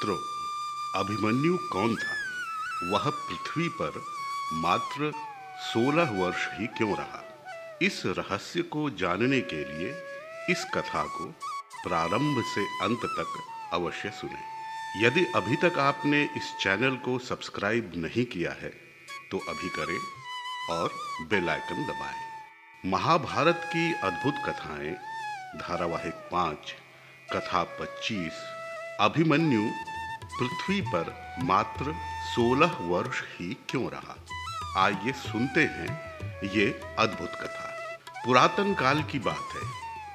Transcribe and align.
पुत्र, 0.00 0.14
अभिमन्यु 0.98 1.56
कौन 1.72 1.94
था? 1.96 2.14
वह 2.90 3.10
पृथ्वी 3.10 3.68
पर 3.68 4.02
मात्र 4.54 5.12
16 5.64 6.10
वर्ष 6.10 6.46
ही 6.52 6.66
क्यों 6.66 6.96
रहा? 6.96 7.22
इस 7.82 8.02
रहस्य 8.06 8.62
को 8.62 8.90
जानने 8.90 9.40
के 9.40 9.56
लिए 9.56 9.90
इस 10.50 10.64
कथा 10.74 11.02
को 11.04 11.24
प्रारंभ 11.84 12.42
से 12.44 12.64
अंत 12.84 13.00
तक 13.04 13.38
अवश्य 13.72 14.10
सुने। 14.10 15.06
यदि 15.06 15.24
अभी 15.36 15.56
तक 15.56 15.78
आपने 15.78 16.22
इस 16.36 16.54
चैनल 16.60 16.96
को 16.96 17.18
सब्सक्राइब 17.18 17.92
नहीं 17.96 18.24
किया 18.24 18.52
है 18.52 18.70
तो 19.30 19.38
अभी 19.38 19.68
करें 19.68 19.98
और 20.70 20.90
बेल 21.22 21.48
आइकन 21.48 21.82
दबाएँ। 21.82 22.92
महाभारत 22.92 23.60
की 23.66 23.92
अद्भुत 23.94 24.34
कथाएँ, 24.46 24.94
धारावाहिक 25.56 26.28
पाँच, 26.32 26.74
कथा 27.32 27.62
पच्चीस, 27.80 28.32
अभिमन्यु 29.00 29.70
पृथ्वी 30.40 30.80
पर 30.80 31.36
मात्र 31.42 31.94
सोलह 32.34 32.76
वर्ष 32.80 33.20
ही 33.20 33.56
क्यों 33.68 33.90
रहा? 33.90 34.16
आइए 34.84 35.12
सुनते 35.12 35.60
हैं 35.60 36.18
ये 36.48 36.80
अद्भुत 36.98 37.28
कथा। 37.28 37.98
पुरातन 38.24 38.74
काल 38.74 39.02
की 39.02 39.18
बात 39.18 39.48
है। 39.54 39.70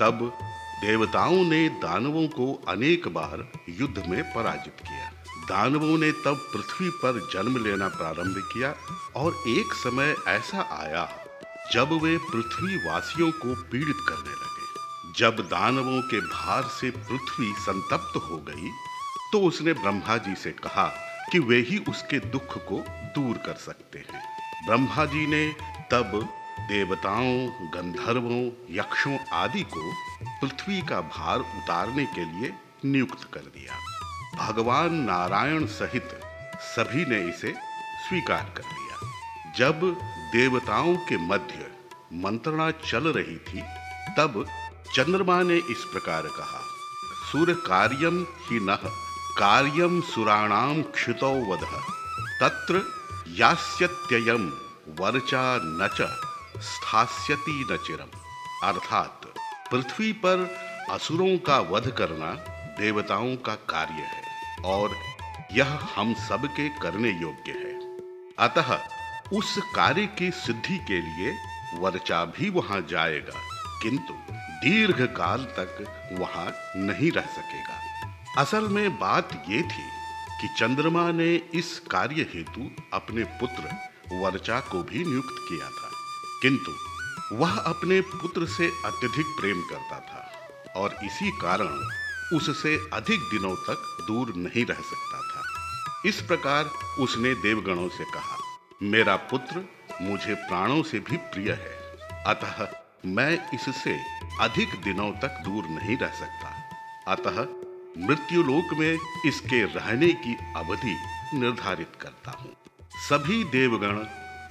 तब 0.00 0.38
देवताओं 0.80 1.44
ने 1.44 1.68
दानवों 1.68 2.26
को 2.26 2.64
अनेक 2.68 3.08
बार 3.08 3.52
युद्ध 3.68 4.06
में 4.06 4.34
पराजित 4.34 4.76
किया। 4.82 5.12
दानवों 5.48 5.98
ने 5.98 6.12
तब 6.12 6.50
पृथ्वी 6.52 6.90
पर 6.90 7.30
जन्म 7.32 7.64
लेना 7.64 7.88
प्रारंभ 7.88 8.50
किया 8.52 8.74
और 9.16 9.42
एक 9.48 9.72
समय 9.72 10.16
ऐसा 10.28 10.60
आया 10.60 11.24
जब 11.72 11.92
वे 11.92 12.18
पृथ्वी 12.18 12.76
वासियों 12.76 13.30
को 13.30 13.62
पीड़ित 13.62 13.96
करने 14.08 14.30
लगे। 14.30 14.58
जब 15.18 15.48
दानवों 15.48 16.02
के 16.02 16.20
भार 16.20 16.62
से 16.62 16.90
पृथ्वी 16.90 17.52
संतप्त 17.58 18.16
हो 18.16 18.36
गई 18.36 18.70
तो 19.32 19.40
उसने 19.40 19.72
ब्रह्मा 19.72 20.16
जी 20.16 20.34
से 20.34 20.50
कहा 20.50 20.86
कि 21.32 21.38
वे 21.38 21.56
ही 21.56 21.78
उसके 21.78 22.18
दुख 22.18 22.56
को 22.58 22.84
दूर 22.88 23.36
कर 23.36 23.54
सकते 23.54 23.98
हैं। 23.98 24.22
ब्रह्मा 24.66 25.04
जी 25.04 25.26
ने 25.26 25.56
तब 25.90 26.28
देवताओं, 26.60 27.48
गंधर्वों, 27.74 28.50
यक्षों 28.70 29.18
आदि 29.32 29.62
को 29.62 29.92
पृथ्वी 30.40 30.82
का 30.82 31.00
भार 31.00 31.38
उतारने 31.38 32.04
के 32.04 32.24
लिए 32.24 32.54
नियुक्त 32.84 33.28
कर 33.34 33.40
दिया। 33.40 33.74
भगवान 34.46 34.94
नारायण 34.94 35.66
सहित 35.66 36.20
सभी 36.60 37.04
ने 37.04 37.28
इसे 37.28 37.54
स्वीकार 38.08 38.52
कर 38.56 38.62
लिया। 38.62 39.12
जब 39.56 39.80
देवताओं 40.32 40.96
के 40.96 41.16
मध्य 41.16 41.70
मंत्रणा 42.14 42.70
चल 42.70 43.08
रही 43.08 43.36
थी, 43.36 43.62
तब 44.18 44.46
चंद्रमा 44.94 45.42
ने 45.42 45.56
इस 45.56 45.84
प्रकार 45.92 46.22
कहा 46.22 46.60
सूर्य 47.32 47.54
कार्यम 47.54 48.22
ही 48.22 48.58
न। 48.62 48.78
कार्यम 49.38 50.00
सुराणाम 50.00 50.82
क्षितो 50.82 51.52
वध। 51.52 51.64
तत्र 52.40 52.82
यास्यत्ययम 53.28 54.48
वर्चा 54.88 55.60
न 55.62 55.88
च, 55.92 56.00
स्थास्यति 56.62 57.68
न 57.70 57.76
चिरम। 57.76 58.18
अर्थात, 58.68 59.20
पृथ्वी 59.70 60.12
पर 60.12 60.58
असुरों 60.90 61.38
का 61.38 61.58
वध 61.58 61.90
करना 61.90 62.32
देवताओं 62.80 63.36
का 63.36 63.54
कार्य 63.54 63.92
है, 63.92 64.22
और 64.64 64.96
यह 65.52 65.78
हम 65.96 66.14
सब 66.14 66.44
के 66.44 66.68
करने 66.68 67.10
योग्य 67.10 67.52
है। 67.52 67.96
अतः, 68.48 68.78
उस 69.38 69.58
कार्य 69.74 70.06
की 70.06 70.30
सिद्धि 70.30 70.78
के 70.78 71.00
लिए 71.00 71.36
वर्चा 71.74 72.24
भी 72.24 72.50
वहाँ 72.50 72.80
जाएगा, 72.80 73.40
किंतु 73.82 74.14
दीर्घ 74.32 75.00
काल 75.00 75.44
तक 75.44 75.84
वहाँ 76.12 76.52
नहीं 76.76 77.12
रह 77.12 77.22
सकेगा। 77.22 77.87
असल 78.36 78.68
में 78.68 78.98
बात 78.98 79.44
ये 79.48 79.62
थी 79.62 79.86
कि 80.40 80.48
चंद्रमा 80.58 81.10
ने 81.12 81.34
इस 81.34 81.78
कार्य 81.78 82.22
हेतु 82.34 82.70
अपने 82.92 83.24
पुत्र 83.24 83.74
वर्चा 84.12 84.60
को 84.60 84.82
भी 84.82 85.04
नियुक्त 85.04 85.36
किया 85.48 85.68
था। 85.68 85.90
किंतु 86.42 86.72
वह 87.36 87.58
अपने 87.58 88.00
पुत्र 88.00 88.46
से 88.46 88.66
अत्यधिक 88.84 89.26
प्रेम 89.26 89.60
करता 89.60 90.00
था 90.00 90.32
और 90.76 90.96
इसी 91.04 91.30
कारण 91.30 91.88
उससे 92.36 92.90
अधिक 92.92 93.20
दिनों 93.20 93.54
तक 93.54 94.04
दूर 94.06 94.34
नहीं 94.36 94.66
रह 94.66 94.74
सकता 94.74 95.20
था। 95.20 95.42
इस 96.06 96.20
प्रकार 96.20 96.64
उसने 96.98 97.34
देवगणों 97.34 97.88
से 97.88 98.04
कहा, 98.04 98.38
मेरा 98.82 99.16
पुत्र 99.16 99.68
मुझे 100.02 100.34
प्राणों 100.34 100.82
से 100.82 100.98
भी 100.98 101.16
प्रिय 101.16 101.52
है, 101.52 101.96
अतः 102.24 102.68
मैं 103.06 103.50
इससे 103.54 103.98
अधिक 104.40 104.80
दिनों 104.84 105.12
तक 105.12 105.42
दूर 105.44 105.64
नहीं 105.64 105.96
रह 105.96 106.08
सकता। 106.08 106.54
अतः 107.08 107.67
मृत्युलोक 107.98 108.74
में 108.78 108.98
इसके 109.26 109.64
रहने 109.64 110.08
की 110.08 110.36
अवधि 110.56 110.96
निर्धारित 111.34 111.88
करता 112.00 112.30
हूँ। 112.30 112.56
सभी 113.08 113.44
देवगण 113.44 113.98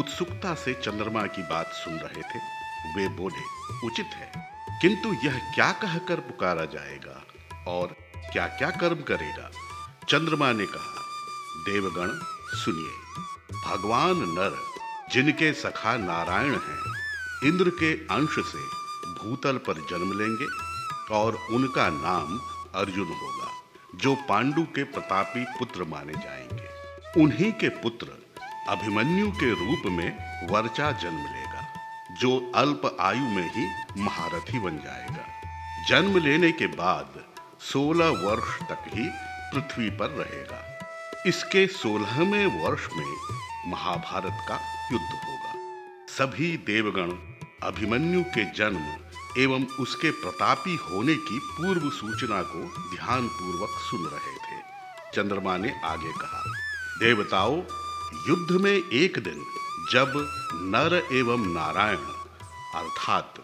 उत्सुकता 0.00 0.54
से 0.54 0.74
चंद्रमा 0.74 1.26
की 1.26 1.42
बात 1.42 1.66
सुन 1.66 1.94
रहे 1.94 2.22
थे। 2.22 2.38
वे 2.96 3.08
बोले, 3.08 3.76
उचित 3.86 4.06
है। 4.06 4.52
किंतु 4.82 5.14
यह 5.24 5.52
क्या 5.54 5.72
कहकर 5.72 6.16
पुकारा 6.16 6.64
जाएगा 6.64 7.24
और 7.66 7.86
क्या 8.32 8.46
क्या 8.46 8.70
कर्म 8.70 9.02
करेगा? 9.02 9.50
चंद्रमा 10.08 10.52
ने 10.52 10.66
कहा, 10.66 11.02
देवगण, 11.72 12.08
सुनिए। 12.58 12.90
भगवान 13.68 14.16
नर, 14.16 14.58
जिनके 15.12 15.52
सखा 15.52 15.96
नारायण 15.96 16.52
हैं, 16.52 16.92
इंद्र 17.44 17.68
के 17.68 17.92
अंश 17.92 18.30
से 18.30 18.82
भूतल 19.12 19.56
पर 19.56 19.74
जन्म 19.74 20.18
लेंगे 20.18 20.46
और 21.14 21.36
उनका 21.36 21.88
नाम 21.88 22.40
अर्जुन 22.74 23.06
होगा, 23.06 23.50
जो 23.94 24.14
पांडु 24.14 24.62
के 24.62 24.84
प्रतापी 24.84 25.44
पुत्र 25.44 25.84
माने 25.84 26.12
जाएँगे। 26.12 26.68
उन्हीं 27.22 27.52
के 27.52 27.68
पुत्र 27.68 28.06
अभिमन्यु 28.68 29.30
के 29.30 29.50
रूप 29.50 29.82
में 29.86 30.18
वर्चा 30.48 30.92
जन्म 30.92 31.18
लेगा, 31.18 31.74
जो 32.20 32.52
अल्प 32.54 32.96
आयु 33.00 33.20
में 33.20 33.50
ही 33.52 33.68
महारथी 34.02 34.58
बन 34.58 34.78
जाएगा। 34.78 35.28
जन्म 35.88 36.18
लेने 36.18 36.52
के 36.52 36.66
बाद 36.66 37.24
सोलह 37.60 38.08
वर्ष 38.08 38.68
तक 38.68 38.84
ही 38.86 39.10
पृथ्वी 39.54 39.90
पर 39.90 40.06
रहेगा। 40.06 40.68
इसके 41.26 41.66
सोलहवें 41.66 42.62
वर्ष 42.62 42.88
में 42.96 43.16
महाभारत 43.66 44.44
का 44.48 44.88
युद्ध 44.92 45.14
होगा। 45.14 45.52
सभी 46.08 46.56
देवगण 46.56 47.10
अभिमन्यु 47.66 48.24
के 48.24 48.44
जन्म 48.44 49.01
एवं 49.38 49.66
उसके 49.80 50.10
प्रतापी 50.10 50.76
होने 50.76 51.14
की 51.14 51.38
पूर्व 51.38 51.90
सूचना 51.90 52.42
को 52.42 52.58
ध्यान 52.96 53.28
पूर्वक 53.28 53.68
सुन 53.70 54.06
रहे 54.06 54.36
थे। 54.36 54.62
चंद्रमा 55.14 55.56
ने 55.56 55.80
आगे 55.84 56.12
कहा, 56.12 56.42
देवताओं, 56.98 57.62
युद्ध 58.28 58.52
में 58.52 58.72
एक 58.72 59.18
दिन 59.18 59.44
जब 59.92 60.12
नर 60.54 61.08
एवं 61.12 61.46
नारायण, 61.46 61.96
अर्थात 62.74 63.34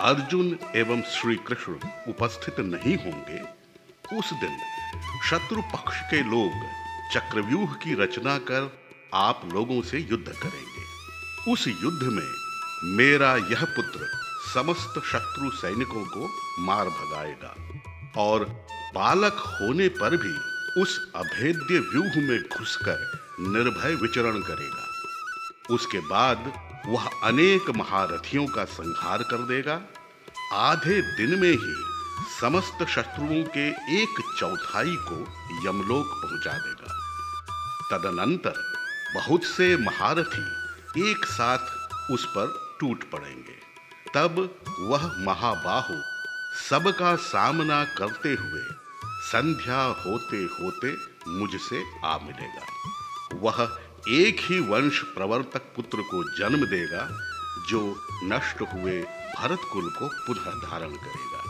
अर्जुन 0.00 0.58
एवं 0.76 1.02
श्री 1.02 1.36
कृष्ण 1.36 1.72
उपस्थित 2.08 2.60
नहीं 2.60 2.96
होंगे, 2.96 3.40
उस 4.18 4.32
दिन 4.32 4.58
शत्रु 5.30 5.62
पक्ष 5.62 6.00
के 6.00 6.22
लोग 6.22 6.52
चक्रव्यूह 7.14 7.74
की 7.74 7.94
रचना 7.94 8.38
कर 8.38 8.80
आप 9.14 9.42
लोगों 9.52 9.82
से 9.82 9.98
युद्ध 9.98 10.28
करेंगे। 10.28 10.84
उस 11.52 11.68
युद्ध 11.68 12.02
में 12.02 12.30
मेरा 12.96 13.36
यह 13.36 13.64
पुत्र 13.64 14.29
समस्त 14.54 15.02
शत्रु 15.06 15.50
सैनिकों 15.50 16.04
को 16.04 16.30
मार 16.58 16.88
भगाएगा। 16.88 17.56
और 18.16 18.44
बालक 18.94 19.32
होने 19.32 19.88
पर 19.88 20.16
भी 20.16 20.50
उस 20.82 21.12
अभेद्य 21.16 21.78
व्यूह 21.78 22.28
में 22.28 22.42
घुसकर 22.58 23.20
निर्भय 23.40 23.94
विचरण 23.94 24.40
करेगा। 24.40 24.86
उसके 25.74 25.98
बाद 25.98 26.52
वह 26.86 27.10
अनेक 27.24 27.70
महारथियों 27.70 28.46
का 28.46 28.64
संहार 28.64 29.22
कर 29.22 29.38
देगा। 29.38 29.80
आधे 30.52 31.02
दिन 31.02 31.40
में 31.40 31.52
ही 31.52 31.74
समस्त 32.40 32.86
शत्रुओं 32.88 33.44
के 33.44 33.68
एक 34.02 34.34
चौथाई 34.38 34.96
को 34.98 35.20
यमलोक 35.68 36.06
पहुँचा 36.06 36.58
देगा। 36.58 36.96
तदनंतर 37.92 38.72
बहुत 39.14 39.44
से 39.44 39.76
महारथी 39.76 41.10
एक 41.10 41.24
साथ 41.24 41.58
उस 42.10 42.24
पर 42.24 42.76
टूट 42.80 43.10
पड़ेंगे। 43.10 43.59
तब 44.14 44.38
वह 44.80 45.06
महाबाहु 45.24 45.94
सबका 46.70 47.14
सामना 47.16 47.84
करते 47.84 48.28
हुए 48.28 48.62
संध्या 49.22 49.82
होते 49.82 50.36
होते 50.44 50.94
मुझसे 51.28 51.82
आ 52.04 52.18
मिलेगा। 52.18 52.64
वह 53.34 53.78
एक 54.08 54.40
ही 54.40 54.58
वंश 54.60 55.00
प्रवर्तक 55.00 55.72
पुत्र 55.76 56.02
को 56.02 56.22
जन्म 56.38 56.66
देगा, 56.66 57.08
जो 57.68 57.80
नष्ट 58.24 58.62
हुए 58.62 59.02
भरत 59.36 59.68
कुल 59.72 59.90
को 59.90 60.08
पुनः 60.26 60.50
धारण 60.60 60.94
करेगा। 60.96 61.42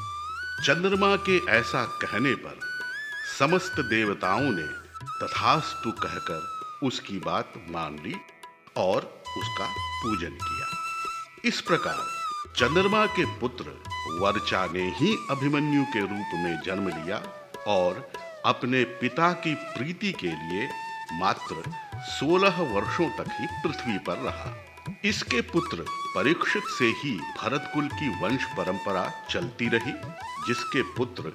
चंद्रमा 0.64 1.16
के 1.16 1.38
ऐसा 1.50 1.84
कहने 2.02 2.34
पर 2.34 2.58
समस्त 3.38 3.80
देवताओं 3.80 4.50
ने 4.50 4.66
तथास्तु 5.22 5.90
कहकर 5.92 6.86
उसकी 6.86 7.18
बात 7.18 7.52
मान 7.68 7.98
ली 8.04 8.14
और 8.76 9.22
उसका 9.38 9.66
पूजन 10.02 10.38
किया। 10.42 10.66
इस 11.44 11.60
प्रकार 11.60 12.19
चंद्रमा 12.60 13.06
के 13.06 13.24
पुत्र 13.24 13.64
वर्चा 14.20 14.66
ने 14.66 14.82
ही 14.96 15.16
अभिमन्यु 15.30 15.84
के 15.84 16.00
रूप 16.00 16.30
में 16.34 16.60
जन्म 16.64 16.88
लिया 16.88 17.16
और 17.66 18.12
अपने 18.44 18.84
पिता 18.84 19.32
की 19.32 19.54
प्रीति 19.54 20.12
के 20.12 20.26
लिए 20.26 20.68
मात्र 21.12 21.54
16 22.20 22.74
वर्षों 22.74 23.08
तक 23.08 23.24
ही 23.32 23.46
पृथ्वी 23.46 23.98
पर 23.98 24.16
रहा। 24.16 24.66
इसके 25.04 25.40
पुत्र 25.40 25.86
परीक्षित 26.14 26.62
से 26.78 26.84
ही 26.84 27.18
भरत 27.18 27.70
कुल 27.74 27.88
की 27.88 28.08
वंश 28.08 28.44
परंपरा 28.44 29.12
चलती 29.30 29.68
रही, 29.68 29.92
जिसके 30.46 30.82
पुत्र 30.82 31.32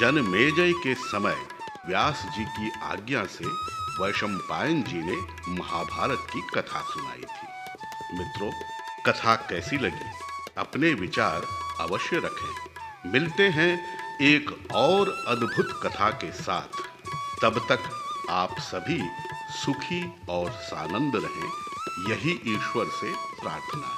जनमेजय 0.00 0.72
के 0.72 0.94
समय 0.94 1.36
व्यास 1.86 2.26
जी 2.38 2.44
की 2.44 2.70
आज्ञा 2.82 3.24
से 3.24 3.44
वैशंपायन 4.02 4.82
जी 4.82 5.02
ने 5.02 5.16
महाभारत 5.60 6.26
की 6.32 6.40
कथा 6.40 6.80
सुनाई 6.80 7.20
थी। 7.20 8.18
मित्रों, 8.18 8.52
कथा 9.06 9.34
कैसी 9.34 9.76
लगी? 9.76 10.27
अपने 10.58 10.94
विचार 10.94 11.42
अवश्य 11.80 12.16
रखें। 12.16 12.68
मिलते 13.12 13.48
हैं 13.48 13.98
एक 14.22 14.72
और 14.72 15.24
अद्भुत 15.28 15.80
कथा 15.82 16.10
के 16.10 16.32
साथ। 16.32 16.82
तब 17.42 17.58
तक 17.58 17.78
आप 18.30 18.58
सभी 18.58 19.02
सुखी 19.50 20.12
और 20.28 20.50
सानंद 20.50 21.16
रहें। 21.16 21.68
यही 22.10 22.40
ईश्वर 22.46 22.84
से 22.84 23.12
प्रार्थना। 23.42 23.97